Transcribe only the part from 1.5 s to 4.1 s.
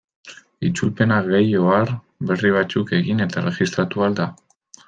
ohar berri batzuk egin eta erregistratu